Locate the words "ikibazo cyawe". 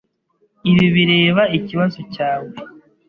1.57-2.51